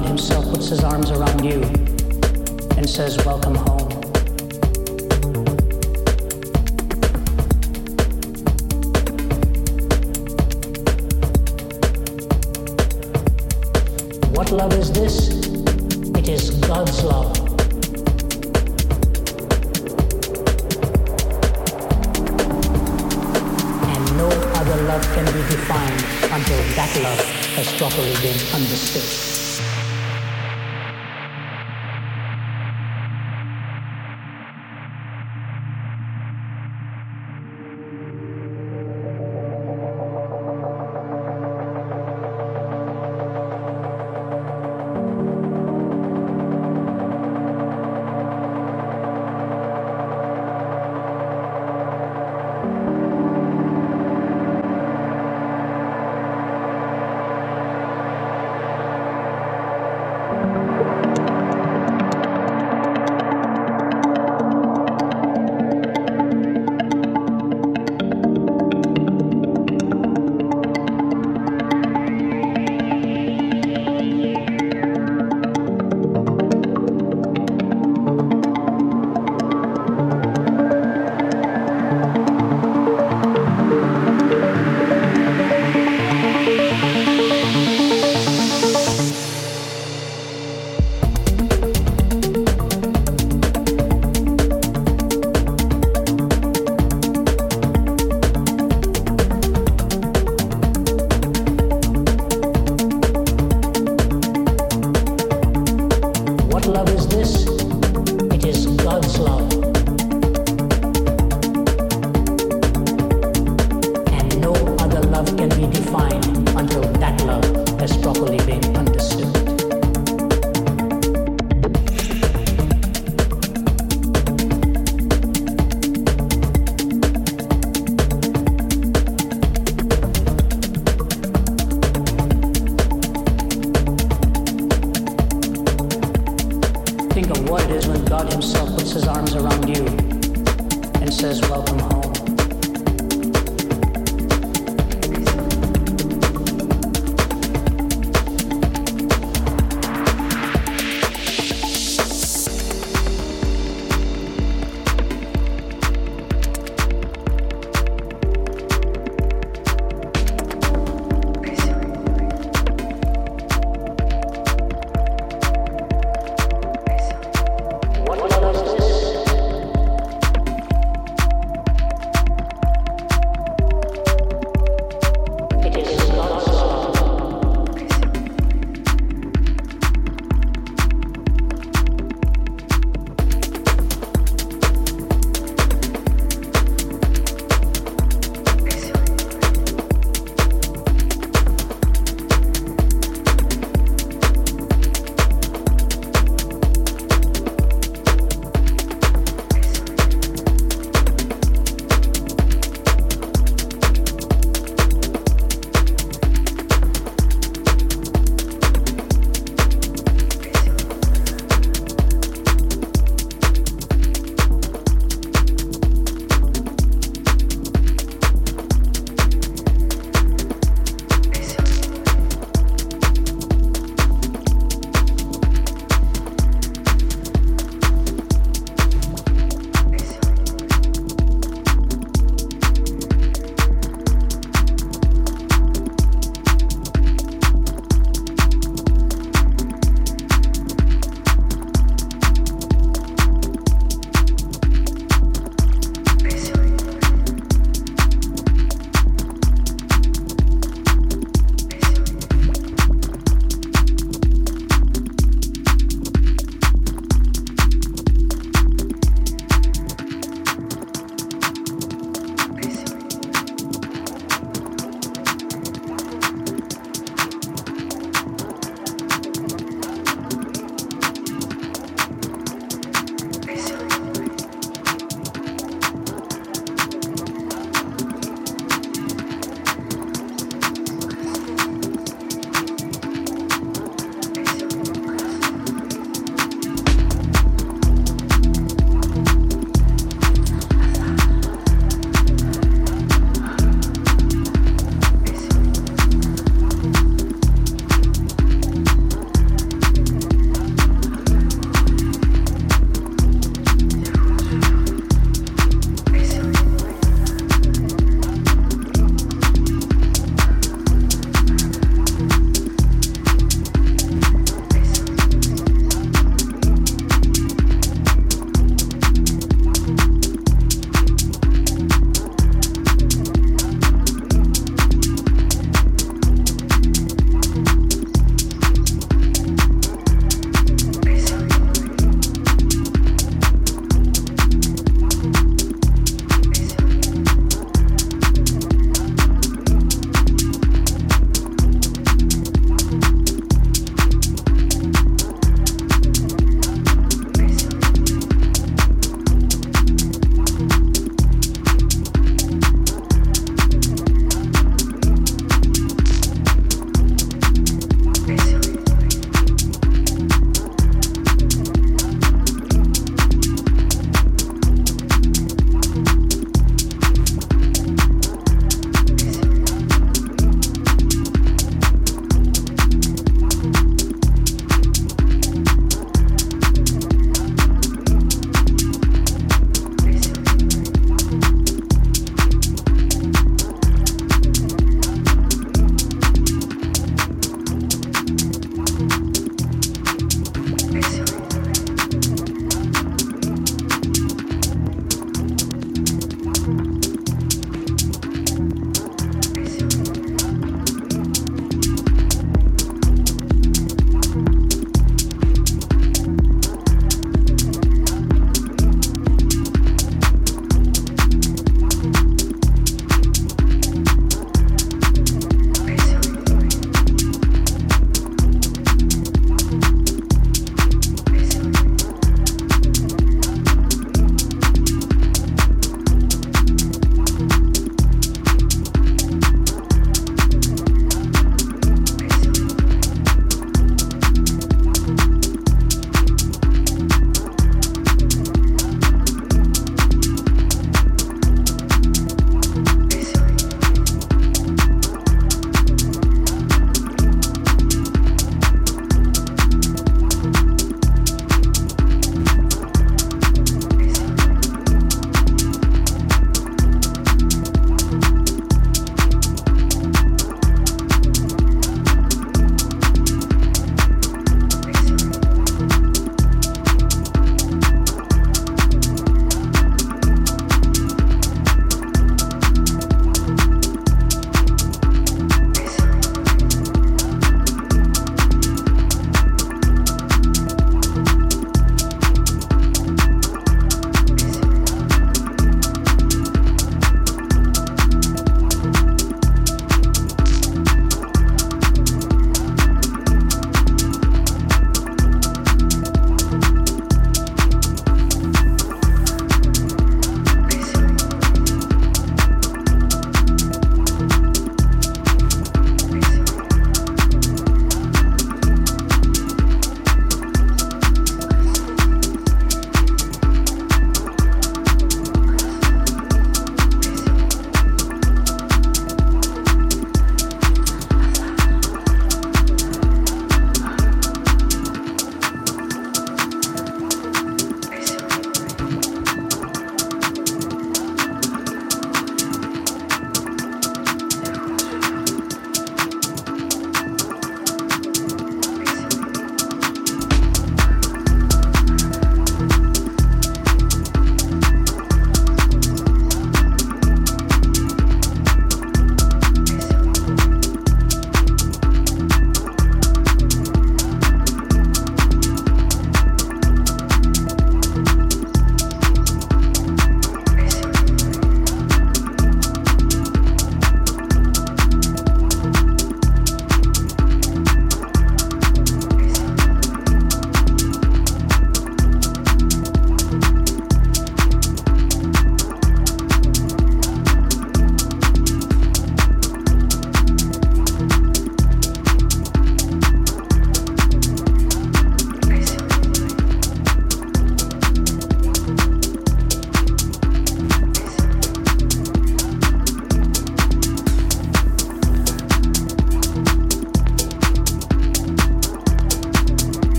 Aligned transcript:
God 0.00 0.08
Himself 0.08 0.48
puts 0.48 0.68
His 0.68 0.82
arms 0.82 1.10
around 1.10 1.44
you 1.44 1.60
and 2.76 2.88
says, 2.88 3.18
Welcome 3.26 3.59